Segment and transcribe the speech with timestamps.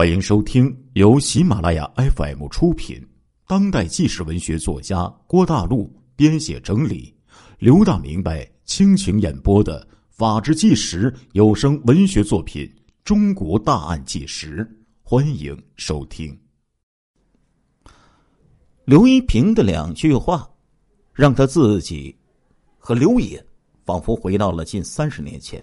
[0.00, 3.06] 欢迎收听由喜马拉雅 FM 出品、
[3.46, 7.14] 当代纪实文学作家郭大陆编写整理、
[7.58, 12.64] 刘大明白倾情演播的《法治纪实》有声文学作品
[13.04, 14.64] 《中国大案纪实》，
[15.02, 16.34] 欢迎收听。
[18.86, 20.48] 刘一平的两句话，
[21.12, 22.16] 让他自己
[22.78, 23.44] 和刘野
[23.84, 25.62] 仿佛回到了近三十年前。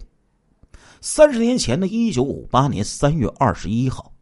[1.01, 4.13] 三十年前的一九五八年三月二十一号。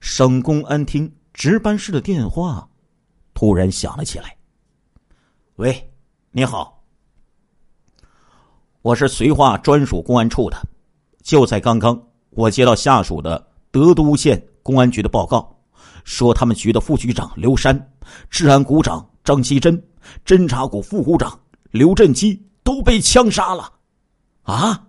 [0.00, 2.68] 省公安厅值班室的电话
[3.34, 4.36] 突然响了起来。
[5.56, 5.92] 喂，
[6.32, 6.82] 你好，
[8.82, 10.56] 我是绥化专属公安处的。
[11.22, 15.54] 就在刚刚，我接到下属的德都县公安局的报告，
[16.02, 17.92] 说他们局的副局长刘山、
[18.30, 19.80] 治安股长张锡珍、
[20.24, 21.38] 侦查股副股长
[21.70, 23.70] 刘振基都被枪杀了。
[24.44, 24.86] 啊！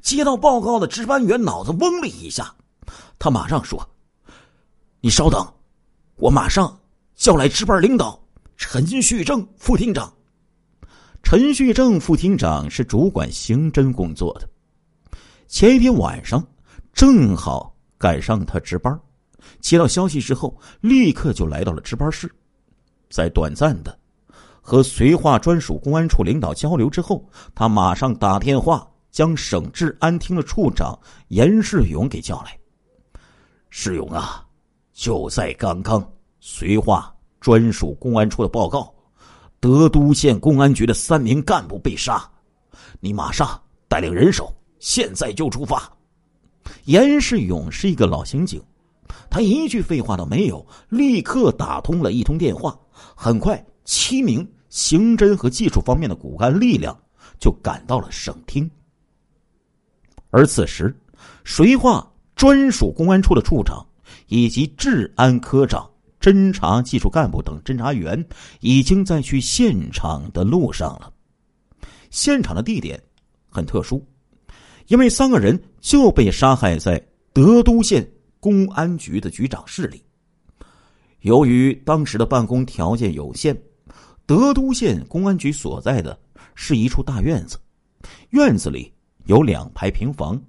[0.00, 2.54] 接到报告的值班员脑子嗡了一下，
[3.18, 3.86] 他马上说。
[5.04, 5.44] 你稍等，
[6.14, 6.78] 我马上
[7.16, 8.24] 叫来值班领导
[8.56, 10.14] 陈旭正副厅长。
[11.24, 14.48] 陈旭正副厅长是主管刑侦工作的，
[15.48, 16.40] 前一天晚上
[16.92, 18.96] 正好赶上他值班，
[19.58, 22.32] 接到消息之后，立刻就来到了值班室，
[23.10, 23.98] 在短暂的
[24.60, 32.56] 和绥化专属公安处领导交流之后，他马上打电话将省治安厅的处长严世勇给叫来。
[33.68, 34.46] 世勇啊！
[34.92, 36.00] 就在刚刚，
[36.40, 38.94] 绥化专属公安处的报告，
[39.58, 42.22] 德都县公安局的三名干部被杀。
[43.00, 45.90] 你马上带领人手，现在就出发。
[46.84, 48.62] 严世勇是一个老刑警，
[49.30, 52.78] 他一句废话都没有，立刻打通了一通电话。
[52.92, 56.96] 很快，七名刑侦和技术方面的骨干力量
[57.40, 58.70] 就赶到了省厅。
[60.30, 60.94] 而此时，
[61.44, 63.84] 绥化专属公安处的处长。
[64.32, 65.86] 以及治安科长、
[66.18, 68.26] 侦查技术干部等侦查员
[68.60, 71.12] 已经在去现场的路上了。
[72.08, 72.98] 现场的地点
[73.50, 74.02] 很特殊，
[74.86, 76.98] 因为三个人就被杀害在
[77.34, 78.10] 德都县
[78.40, 80.02] 公安局的局长室里。
[81.20, 83.54] 由于当时的办公条件有限，
[84.24, 86.18] 德都县公安局所在的
[86.54, 87.58] 是一处大院子，
[88.30, 88.90] 院子里
[89.26, 90.42] 有两排平房。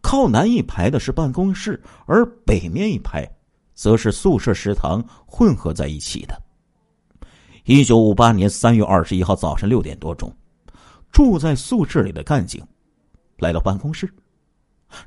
[0.00, 3.28] 靠南一排的是办公室，而北面一排，
[3.74, 6.42] 则是宿舍、食堂混合在一起的。
[7.64, 10.34] 一九五八年三月二十一号早晨六点多钟，
[11.10, 12.60] 住在宿舍里的干警
[13.38, 14.12] 来到办公室，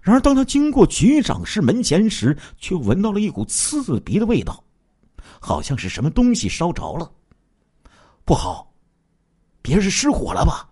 [0.02, 4.64] 然而当他经过局长室门前时，却闻到了一股刺鼻的味道，
[5.40, 7.12] 好像是什么东西烧着了。
[8.24, 8.74] 不好，
[9.62, 10.70] 别是失火了吧？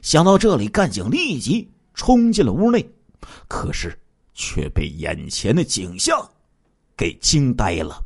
[0.00, 2.88] 想到这里，干警立即冲进了屋内。
[3.48, 3.98] 可是，
[4.34, 6.30] 却被眼前的景象
[6.96, 8.02] 给惊呆了。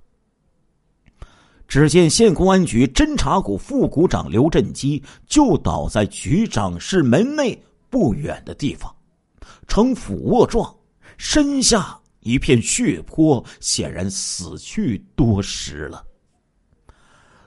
[1.69, 7.61] 只见县公安局侦查股副股长刘振基就倒在局长室门内
[7.91, 8.95] 不远的地方，
[9.67, 10.73] 呈俯卧状，
[11.19, 16.06] 身下一片血泊，显然死去多时了。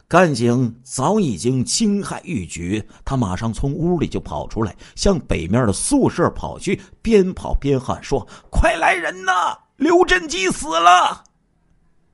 [0.10, 9.56] 干警早已经惊骇欲绝，他马上从屋里就跑出来，向北面的宿舍跑去，边跑边喊说：“快来人呐！
[9.78, 11.24] 刘振基死了！”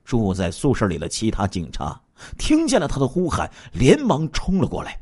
[0.04, 1.98] 住在宿舍里的其他警察
[2.38, 5.00] 听见了他的呼喊，连忙冲了过来。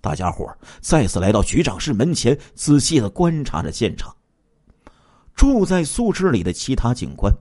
[0.00, 4.12] 大家伙再次来到局长室门前，仔细的观察着现场。
[5.36, 7.32] 住在宿舍里的其他警官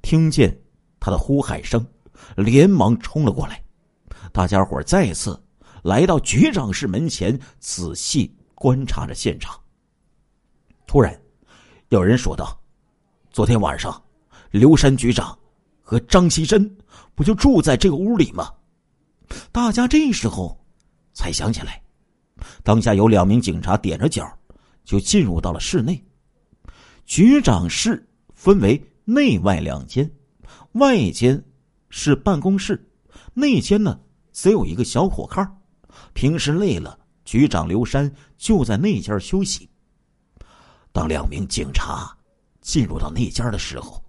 [0.00, 0.58] 听见
[0.98, 1.86] 他的呼喊声，
[2.34, 3.62] 连忙冲了过来。
[4.32, 5.38] 大家伙再次
[5.82, 9.60] 来到局长室门前，仔细观察着现场。
[10.86, 11.20] 突然，
[11.90, 12.58] 有人说道
[13.30, 14.02] ：“昨天晚上，
[14.50, 15.38] 刘山局长
[15.82, 16.76] 和张锡珍
[17.14, 18.50] 不就住在这个屋里吗？”
[19.52, 20.58] 大家这时候
[21.12, 21.82] 才想起来，
[22.62, 24.26] 当下有两名警察踮着脚
[24.84, 26.02] 就进入到了室内。
[27.04, 30.10] 局长室分为内外两间，
[30.72, 31.42] 外间
[31.90, 32.82] 是办公室，
[33.34, 34.00] 内间呢。
[34.32, 35.48] 则有一个小火炕，
[36.14, 39.68] 平时累了，局长刘山就在那间休息。
[40.90, 42.16] 当两名警察
[42.60, 44.02] 进入到那间的时候，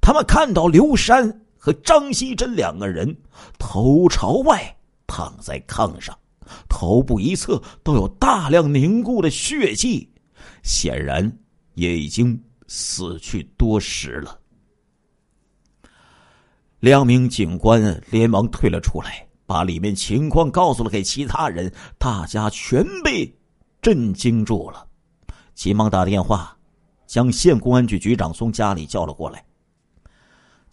[0.00, 3.16] 他们看到刘山和张希珍两个人
[3.58, 4.76] 头朝外
[5.06, 6.16] 躺在炕上，
[6.68, 10.08] 头部一侧都有大量凝固的血迹，
[10.62, 11.38] 显然
[11.74, 14.38] 也已经死去多时了。
[16.80, 19.25] 两名警官连忙退了出来。
[19.46, 23.32] 把里面情况告诉了给其他人，大家全被
[23.80, 24.86] 震惊住了，
[25.54, 26.56] 急忙打电话
[27.06, 29.44] 将县公安局局长从家里叫了过来。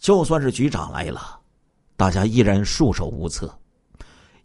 [0.00, 1.38] 就算是局长来了，
[1.96, 3.56] 大家依然束手无策，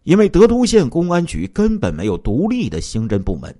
[0.04, 3.54] 因为德都县公安局根本没有独立的刑侦部门。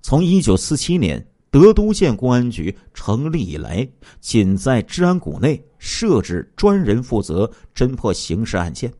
[0.00, 3.86] 从一九四七年德都县公安局成立以来，
[4.20, 8.92] 仅在治安股内设置专人负责侦破刑事案件。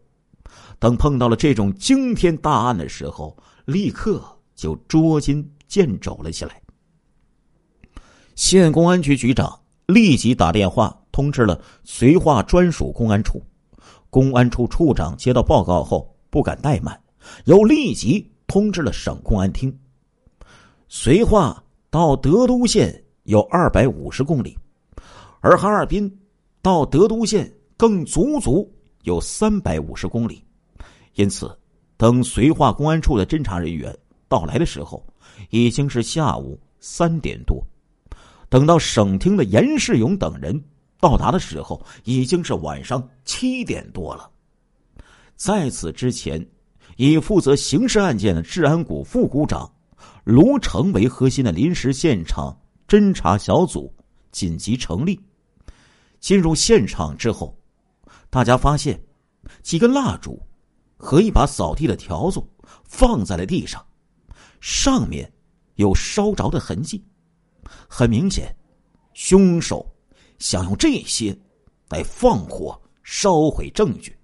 [0.82, 3.36] 等碰到了这种惊天大案的时候，
[3.66, 4.20] 立刻
[4.56, 6.60] 就捉襟见肘了起来。
[8.34, 13.40] 县公安局局长立即打电话通知了绥化专属公安处，
[14.10, 17.00] 公安处处长接到报告后不敢怠慢，
[17.44, 19.72] 又立即通知了省公安厅。
[20.90, 24.58] 绥化到德都县有二百五十公里，
[25.38, 26.12] 而哈尔滨
[26.60, 28.68] 到德都县更足足
[29.04, 30.44] 有三百五十公里，
[31.14, 31.56] 因此，
[31.96, 33.96] 等绥化公安处的侦查人员
[34.28, 35.04] 到来的时候，
[35.50, 37.62] 已经是下午三点多。
[38.48, 40.62] 等到省厅的严世勇等人
[41.00, 44.30] 到达的时候，已经是晚上七点多了。
[45.36, 46.46] 在此之前，
[46.96, 49.70] 以负责刑事案件的治安股副股长
[50.24, 52.56] 卢成为核心的临时现场
[52.86, 53.92] 侦查小组
[54.30, 55.18] 紧急成立。
[56.20, 57.56] 进入现场之后，
[58.30, 59.02] 大家发现
[59.62, 60.40] 几根蜡烛
[61.02, 62.40] 和一把扫地的笤帚
[62.84, 63.84] 放在了地上，
[64.60, 65.30] 上面
[65.74, 67.04] 有烧着的痕迹。
[67.88, 68.54] 很明显，
[69.12, 69.84] 凶手
[70.38, 71.36] 想用这些
[71.88, 74.16] 来放火烧毁证据。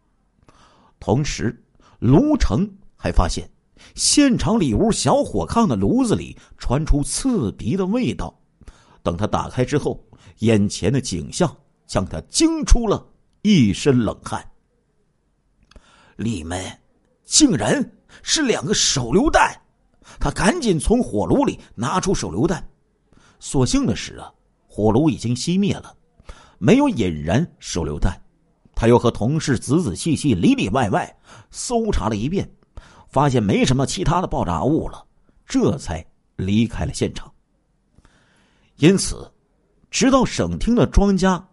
[1.01, 1.61] 同时，
[1.99, 3.51] 卢成还发现
[3.97, 8.33] 现场里屋小火炕的炉子里传出刺鼻的味道。
[9.03, 10.01] 等他打开之后，
[10.39, 11.55] 眼前的景象
[11.89, 13.05] 将他惊出了
[13.43, 14.49] 一身冷汗。
[16.19, 16.77] 里面
[17.25, 17.93] 竟然
[18.23, 19.55] 是两个手榴弹！
[20.19, 22.69] 他赶紧从火炉里拿出手榴弹。
[23.39, 24.33] 所幸的是啊，
[24.67, 25.95] 火炉已经熄灭了，
[26.59, 28.21] 没有引燃手榴弹。
[28.75, 31.17] 他又和同事仔仔细细、里里外外
[31.53, 32.51] 搜查了一遍，
[33.09, 35.07] 发现没什么其他的爆炸物了，
[35.47, 36.05] 这才
[36.35, 37.33] 离开了现场。
[38.79, 39.31] 因此，
[39.89, 41.49] 直到省厅的庄家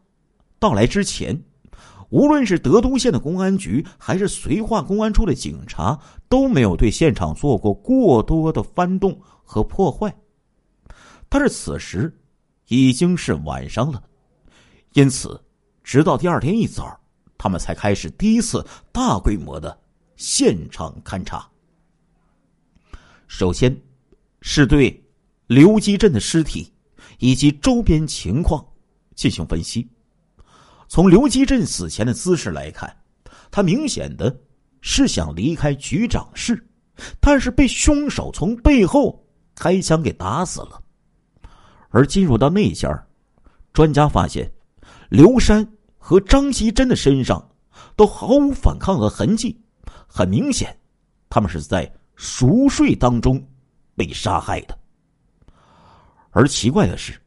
[0.57, 1.39] 到来之前，
[2.09, 5.99] 无论是德都县的公安局还是绥化公安处的警察，
[6.29, 10.15] 都没有对现场做过过多的翻动和破坏。
[11.27, 12.15] 但是此时
[12.67, 14.01] 已经是晚上了，
[14.93, 15.41] 因此，
[15.83, 16.97] 直到第二天一早，
[17.37, 19.77] 他们才开始第一次大规模的
[20.15, 21.45] 现场勘查。
[23.27, 23.75] 首先，
[24.41, 25.03] 是对
[25.47, 26.71] 刘基镇的尸体
[27.17, 28.63] 以及周边情况
[29.15, 29.89] 进行分析。
[30.87, 32.95] 从刘基镇死前的姿势来看，
[33.51, 34.35] 他明显的
[34.81, 36.63] 是想离开局长室，
[37.19, 39.23] 但是被凶手从背后
[39.55, 40.81] 开枪给打死了。
[41.89, 42.89] 而进入到内线
[43.73, 44.51] 专家发现，
[45.09, 45.65] 刘山
[45.97, 47.45] 和张锡珍的身上
[47.95, 49.59] 都毫无反抗的痕迹，
[50.07, 50.77] 很明显，
[51.29, 53.41] 他们是在熟睡当中
[53.95, 54.77] 被杀害的。
[56.31, 57.19] 而奇怪的是，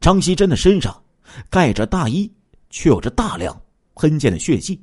[0.00, 1.02] 张锡珍的身上
[1.50, 2.32] 盖着大衣，
[2.74, 3.56] 却有着大量
[3.94, 4.82] 喷溅的血迹，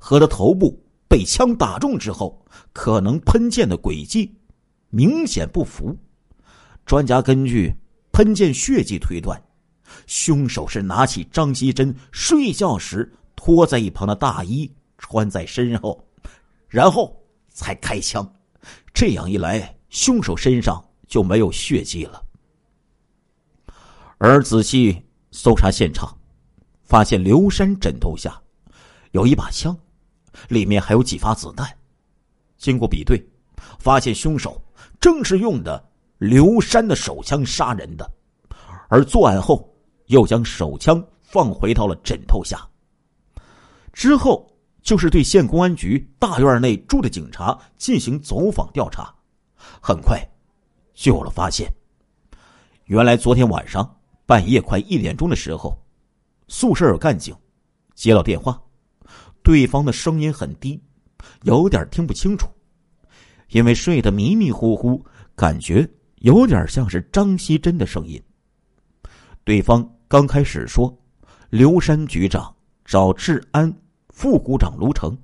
[0.00, 0.76] 和他头部
[1.08, 4.34] 被枪打中之后可能喷溅的轨迹
[4.90, 5.96] 明显不符。
[6.84, 7.72] 专家根据。
[8.16, 9.42] 喷溅血迹推断，
[10.06, 16.00] 凶手是拿起张锡珍睡觉时脱在一旁的大衣穿在身后，
[16.68, 18.24] 然后才开枪。
[18.92, 22.22] 这样一来，凶手身上就没有血迹了。
[24.18, 25.02] 而仔细
[25.32, 26.16] 搜查现场，
[26.84, 28.40] 发现刘山枕头下
[29.10, 29.76] 有一把枪，
[30.48, 31.68] 里面还有几发子弹。
[32.56, 33.20] 经过比对，
[33.78, 34.62] 发现凶手
[35.00, 35.90] 正是用的。
[36.18, 38.10] 刘山的手枪杀人的，
[38.88, 39.68] 而作案后
[40.06, 42.66] 又将手枪放回到了枕头下。
[43.92, 44.48] 之后
[44.80, 49.12] 就是对县公安局大院内住的警察进行走访调查，
[49.82, 50.18] 很快
[50.94, 51.70] 就有了发现。
[52.84, 55.76] 原来昨天晚上半夜快一点钟的时候，
[56.48, 57.34] 宿舍有干警
[57.94, 58.60] 接到电话，
[59.42, 60.80] 对方的声音很低，
[61.42, 62.48] 有点听不清楚，
[63.50, 65.88] 因为睡得迷迷糊糊，感觉。
[66.18, 68.18] 有点像是张锡珍的声音。
[69.44, 70.98] 对方刚开始说
[71.50, 73.70] ：“刘山局长找治安
[74.08, 75.14] 副股长卢成。”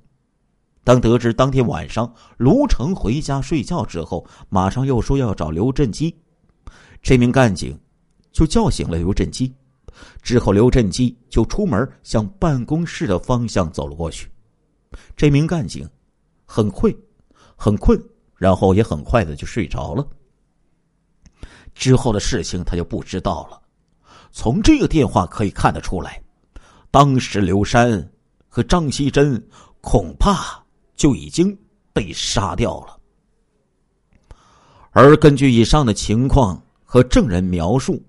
[0.85, 6.15] 当得知当天晚上卢成回家睡觉之后，马上又说要找刘振基。
[7.01, 7.75] 这名干警
[8.31, 9.51] 就叫醒了刘振基。
[10.21, 14.29] 之后，刘振基就出门向办公室的方向走了过去。
[15.15, 15.89] 这名干警
[16.45, 16.93] 很困，
[17.55, 18.01] 很困，
[18.35, 20.05] 然后也很快的就睡着了。
[21.73, 23.61] 之后的事情他就不知道了。
[24.31, 26.21] 从这个电话可以看得出来，
[26.89, 28.11] 当时刘山
[28.47, 29.41] 和张锡珍
[29.79, 30.61] 恐怕
[30.95, 31.57] 就已经
[31.93, 32.97] 被杀掉了。
[34.91, 38.01] 而根据以上的情况和证人描述，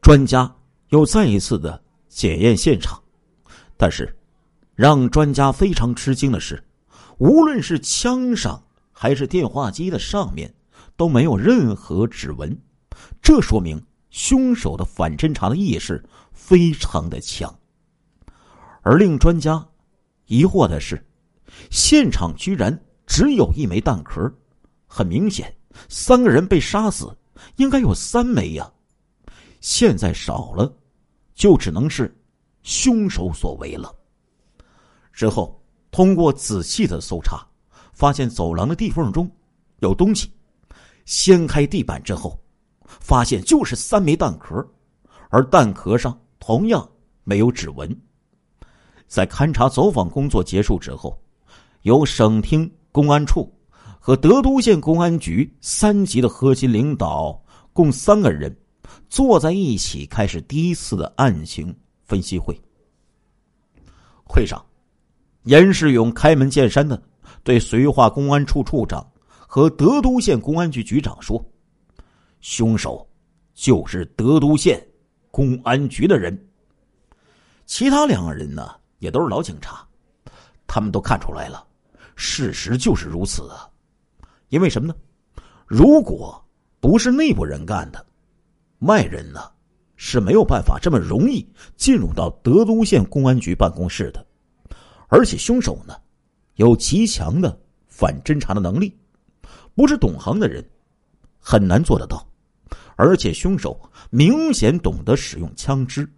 [0.00, 0.50] 专家
[0.88, 3.02] 又再一次的检验现场，
[3.76, 4.16] 但是
[4.74, 6.62] 让专家非常吃惊的是，
[7.18, 8.62] 无论是枪上
[8.92, 10.52] 还是电话机的上面
[10.96, 12.56] 都没有任何指纹，
[13.20, 16.02] 这说明凶手的反侦查的意识
[16.32, 17.52] 非常的强。
[18.82, 19.66] 而令专家
[20.26, 21.04] 疑惑的是，
[21.70, 24.32] 现场居然只有一枚弹壳，
[24.86, 25.52] 很明显。
[25.88, 27.14] 三个人被杀死，
[27.56, 28.72] 应该有三枚呀，
[29.68, 30.72] 现在少了，
[31.34, 32.16] 就只能是
[32.62, 33.92] 凶手所为了。
[35.12, 37.44] 之后，通过仔细的搜查，
[37.92, 39.28] 发现走廊的地缝中
[39.80, 40.30] 有东西，
[41.04, 42.38] 掀开地板之后，
[42.84, 44.64] 发现就是三枚弹壳，
[45.30, 46.88] 而弹壳上同样
[47.24, 47.92] 没有指纹。
[49.08, 51.20] 在勘查走访工作结束之后，
[51.82, 53.52] 由省厅公安处。
[53.98, 57.36] 和德都县公安局三级的核心领导
[57.72, 58.56] 共三个人
[59.08, 62.58] 坐在一起，开始第一次的案情分析会。
[64.24, 64.64] 会上，
[65.44, 67.00] 严世勇开门见山的
[67.44, 71.42] 对绥化公安处处长和德都县公安局局长说
[72.40, 73.08] ：“凶手
[73.54, 74.84] 就是德都县
[75.30, 76.36] 公安局的人。
[77.64, 79.86] 其他两个人呢，也都是老警察，
[80.66, 81.64] 他们都看出来了，
[82.16, 83.70] 事实就是如此啊。”
[84.50, 84.94] 因为什么呢？
[85.66, 86.44] 如果
[86.78, 88.06] 不是内部人干的，
[88.80, 89.40] 外人呢
[89.96, 94.24] 是没有办法这么容易进入到德都县公安局办公室的。
[95.08, 95.94] 而且凶手呢
[96.54, 98.96] 有极强的反侦查的能力，
[99.74, 100.64] 不是懂行的人
[101.38, 102.26] 很难做得到。
[102.96, 103.78] 而且凶手
[104.10, 106.10] 明显懂得使用枪支，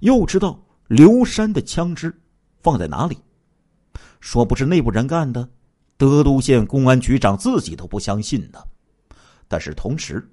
[0.00, 2.12] 又知道刘山的枪支
[2.60, 3.16] 放在哪里，
[4.20, 5.48] 说不是内部人干的。
[5.96, 8.58] 德都县公安局长自己都不相信呢，
[9.46, 10.28] 但是同时，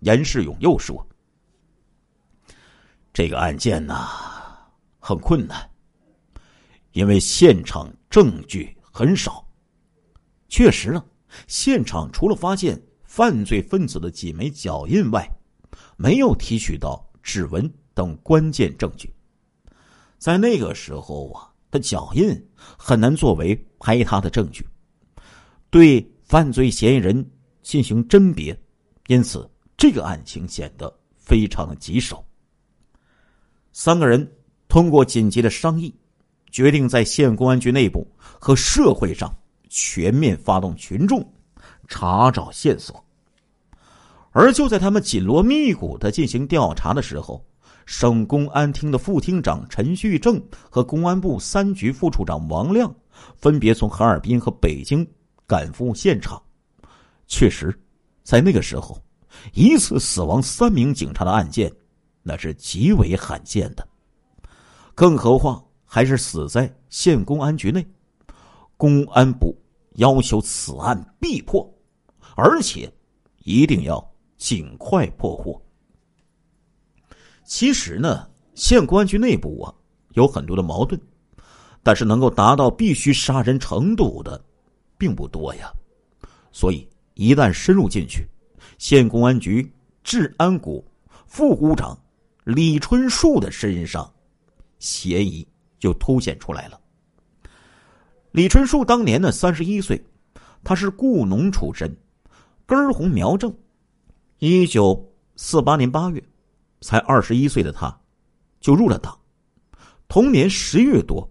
[0.00, 1.06] 严世勇又说
[3.14, 3.94] ：“这个案件呢
[4.98, 5.70] 很困难，
[6.90, 9.46] 因为现场证据很少。
[10.48, 11.04] 确实呢，
[11.46, 15.30] 现场除了发现犯罪分子的几枚脚印外，
[15.96, 19.14] 没有提取到指纹等关键证据。
[20.18, 22.36] 在那个时候啊，的脚印
[22.76, 24.66] 很难作为拍他的证据。”
[25.70, 27.24] 对犯罪嫌疑人
[27.62, 28.60] 进行甄别，
[29.06, 32.24] 因此这个案情显得非常的棘手。
[33.74, 34.26] 三个人
[34.68, 35.94] 通过紧急的商议，
[36.50, 39.30] 决定在县公安局内部和社会上
[39.68, 41.22] 全面发动群众
[41.88, 43.04] 查找线索。
[44.30, 47.44] 而就在他们紧锣密鼓的进行调查的时候，
[47.84, 52.94] 省公安厅的副厅长陈旭正和公安部三局副处长王亮
[53.34, 55.06] 分别从哈尔滨和北京。
[55.46, 56.42] 赶赴现场，
[57.26, 57.78] 确实，
[58.22, 58.98] 在那个时候，
[59.52, 61.70] 一次死亡三名警察的案件，
[62.24, 63.86] 那是极为罕见的。
[64.92, 67.86] 更何况还是死在县公安局内，
[68.76, 69.56] 公安部
[69.92, 71.72] 要求此案必破，
[72.34, 72.92] 而且
[73.44, 74.04] 一定要
[74.36, 75.62] 尽快破获。
[77.44, 79.72] 其实呢，县公安局内部啊
[80.14, 81.00] 有很多的矛盾，
[81.84, 84.44] 但是能够达到必须杀人程度的。
[84.96, 85.70] 并不多呀，
[86.52, 88.26] 所以一旦深入进去，
[88.78, 89.70] 县公安局
[90.04, 90.82] 治安股
[91.26, 91.98] 副股长
[92.44, 94.08] 李春树的身上
[94.78, 95.46] 嫌疑
[95.78, 96.80] 就凸显出来了。
[98.30, 100.02] 李春树当年呢三十一岁，
[100.62, 101.94] 他是雇农出身，
[102.64, 103.54] 根红苗正。
[104.38, 106.22] 一九四八年八月，
[106.80, 107.98] 才二十一岁的他，
[108.60, 109.18] 就入了党。
[110.06, 111.28] 同年十月多，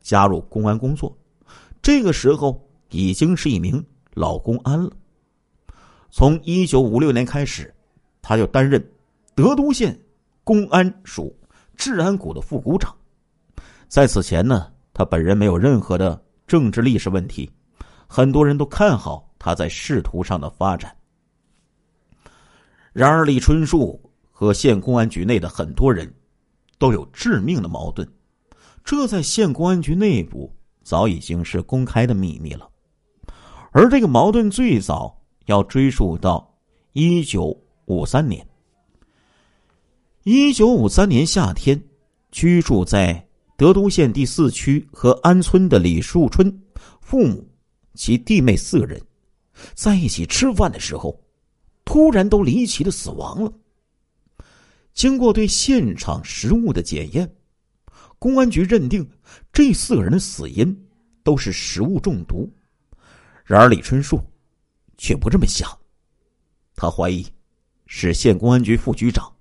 [0.00, 1.16] 加入公安工作。
[1.80, 2.60] 这个时候。
[2.90, 3.84] 已经是一名
[4.14, 4.92] 老公安了。
[6.08, 7.74] 从一九五六年开始，
[8.22, 8.80] 他就担任
[9.34, 10.00] 德都县
[10.46, 11.36] 公安署
[11.74, 12.94] 治安股的副股长。
[13.88, 17.50] 在此前呢，他本人没有任何的政治历史问题，
[18.06, 20.96] 很多人都看好他在仕途上的发展。
[22.92, 24.00] 然而，李春树
[24.30, 26.14] 和县公安局内的很多人
[26.78, 28.08] 都有致命的矛盾，
[28.84, 32.70] 这在县公安局内部早已经是公开的秘密了。
[33.72, 36.56] 而这个矛盾最早要追溯到
[36.92, 38.46] 一九五三年。
[40.28, 41.80] 一九五三年夏天，
[42.32, 46.52] 居住在德都县第四区和安村的李树春
[47.00, 47.48] 父母
[47.94, 49.00] 及弟妹四个人，
[49.74, 51.16] 在一起吃饭的时候，
[51.84, 53.52] 突然都离奇的死亡了。
[54.92, 57.32] 经过对现场食物的检验，
[58.18, 59.08] 公安局认定
[59.52, 60.76] 这四个人的死因
[61.22, 62.52] 都是食物中毒。
[63.44, 64.20] 然而李春树
[64.98, 65.70] 却不这么想，
[66.74, 67.24] 他怀疑
[67.86, 69.32] 是县公安局副局长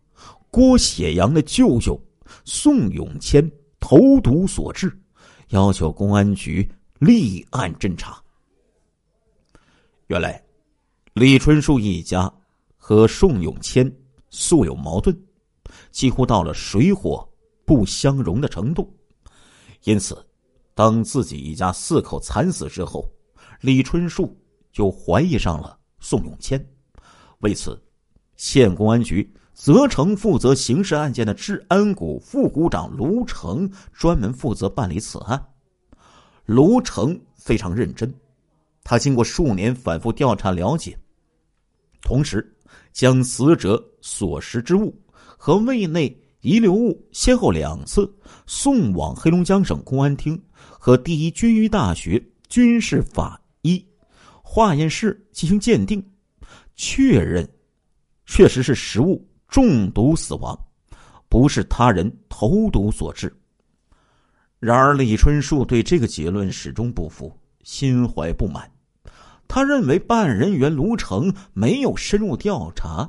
[0.55, 2.01] 郭显阳的舅舅
[2.45, 4.89] 宋永谦投毒所致，
[5.49, 6.65] 要求公安局
[6.97, 8.23] 立案侦查。
[10.07, 10.41] 原来，
[11.11, 12.33] 李春树一家
[12.77, 13.93] 和宋永谦
[14.29, 15.13] 素有矛盾，
[15.91, 17.27] 几乎到了水火
[17.65, 18.95] 不相容的程度。
[19.83, 20.25] 因此，
[20.73, 23.05] 当自己一家四口惨死之后，
[23.59, 24.33] 李春树
[24.71, 26.65] 就怀疑上了宋永谦。
[27.39, 27.77] 为此，
[28.37, 35.41] 县公安局责成负责刑事案件的治安股副股长卢成专门负责办理此案。
[36.45, 38.13] 卢成非常认真。
[38.83, 40.95] 他经过数年反复调查了解，
[42.01, 42.55] 同时
[42.91, 44.93] 将死者所食之物
[45.37, 48.13] 和胃内遗留物先后两次
[48.45, 53.83] 送往黑龙江省公安厅和第一军医大学军事法医
[54.43, 56.05] 化验室进行鉴定，
[56.75, 57.49] 确认
[58.27, 60.57] 确实是食物中毒死亡，
[61.29, 63.33] 不是他人投毒所致。
[64.59, 67.31] 然而，李春树对这个结论始终不服，
[67.63, 68.69] 心怀不满。
[69.47, 73.07] 他认为办案人员卢成没有深入调查，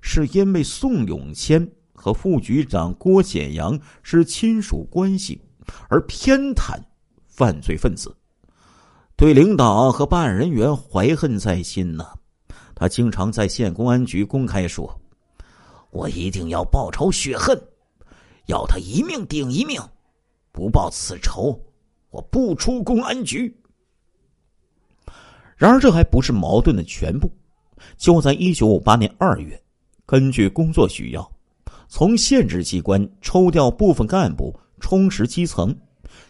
[0.00, 5.40] 是因为宋永谦和副局长郭显阳是亲属关系，
[5.88, 6.76] 而偏袒
[7.28, 8.12] 犯罪分子，
[9.14, 12.04] 对领导和办案人员怀恨在心呢。
[12.74, 15.00] 他经常在县公安局公开说
[15.90, 17.60] ：“我一定要报仇雪恨，
[18.46, 19.80] 要他一命顶一命，
[20.52, 21.58] 不报此仇，
[22.10, 23.54] 我不出公安局。”
[25.56, 27.30] 然而，这还不是矛盾的全部。
[27.96, 29.60] 就在一九五八年二月，
[30.06, 31.32] 根据工作需要，
[31.88, 35.76] 从县直机关抽调部分干部充实基层，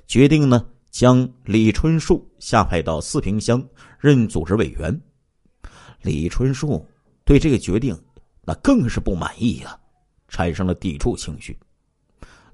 [0.07, 3.63] 决定呢将李春树下派到四平乡
[3.99, 4.99] 任组织委员。
[6.03, 6.85] 李春树
[7.25, 7.99] 对这个决定
[8.49, 9.79] 那更是不满意呀，
[10.27, 11.55] 产生了抵触情绪。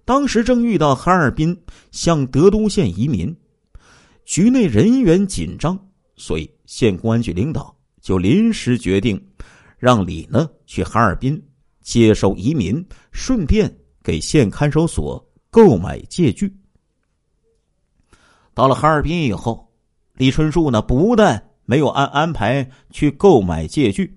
[0.05, 1.57] 当时正遇到哈尔滨
[1.93, 3.33] 向德都县移民，
[4.25, 5.79] 局内人员紧张。
[6.17, 9.25] 所以，县公安局领导就临时决定，
[9.79, 11.41] 让李呢去哈尔滨
[11.81, 16.53] 接收移民，顺便给县看守所购买借据。
[18.53, 19.73] 到了哈尔滨以后，
[20.15, 24.13] 李春树呢不但没有按安排去购买借据，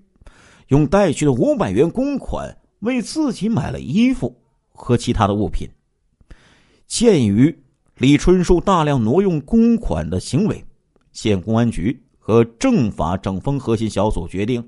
[0.68, 4.34] 用带去的五百元公款为自己买了衣服
[4.68, 5.68] 和其他的物品。
[6.86, 7.62] 鉴于
[7.96, 10.64] 李春树大量挪用公款的行为。
[11.12, 14.64] 县公安局和政法整风核心小组决定，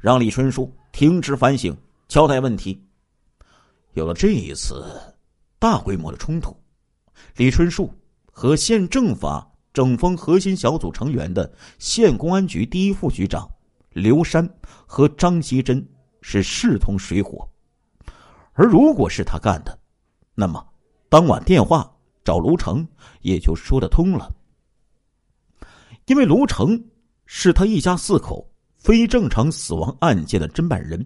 [0.00, 1.76] 让李春树停职反省，
[2.08, 2.82] 交代问题。
[3.92, 4.84] 有了这一次
[5.60, 6.56] 大规模的冲突，
[7.36, 7.92] 李春树
[8.32, 13.48] 和县政法整风核心小组成员的县公安局第一副局长
[13.96, 14.46] 刘山
[14.86, 15.82] 和张希珍
[16.20, 17.48] 是势同水火。
[18.52, 19.78] 而如果是他干的，
[20.34, 20.62] 那么
[21.08, 21.90] 当晚电话
[22.22, 22.86] 找卢成
[23.22, 24.30] 也就说得通了。
[26.04, 26.78] 因为卢成
[27.24, 31.04] 是他一家四口非正常死亡案件的侦办人，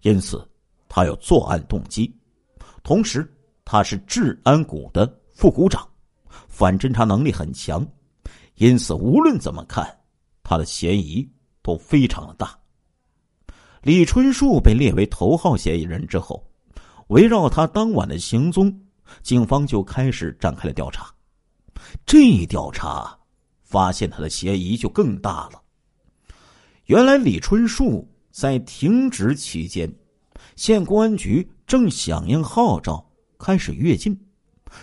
[0.00, 0.42] 因此
[0.88, 2.10] 他有作案动机。
[2.82, 3.30] 同时，
[3.66, 5.86] 他是治安股的副股长，
[6.48, 7.86] 反侦查能力很强，
[8.54, 9.86] 因此无论怎么看，
[10.42, 11.26] 他的嫌疑
[11.64, 12.56] 都非常的大。
[13.82, 16.48] 李春树被列为头号嫌疑人之后，
[17.08, 18.80] 围绕他当晚的行踪，
[19.20, 21.12] 警方就开始展开了调查。
[22.06, 23.18] 这一调查。
[23.66, 25.60] 发现他的嫌疑就更大了。
[26.84, 29.92] 原来李春树在停职期间，
[30.54, 33.04] 县公安局正响应号召
[33.36, 34.16] 开始跃进，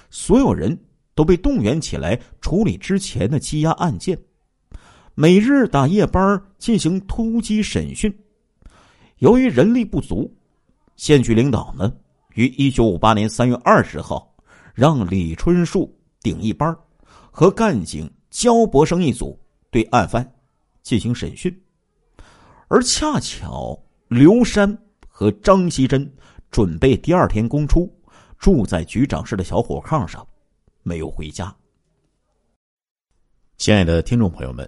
[0.10, 0.78] 所有人
[1.16, 4.20] 都被动员起来处理之前的积压案件，
[5.22, 8.12] 每日打夜班进行突击审讯。
[9.20, 10.36] 由于人力不足，
[10.96, 11.94] 县局领导呢
[12.34, 14.36] 于一九五八年三月二十号
[14.74, 16.76] 让李春树顶一班，
[17.30, 18.12] 和干警。
[18.32, 19.38] 焦博生一组
[19.70, 20.26] 对案犯
[20.82, 21.56] 进行审讯，
[22.70, 24.76] 而恰巧刘山
[25.08, 26.12] 和张希珍
[26.50, 27.94] 准备第二天公出，
[28.40, 30.26] 住在局长室的小火炕上，
[30.82, 31.54] 没有回家。
[33.58, 34.68] 亲爱的听众朋友们，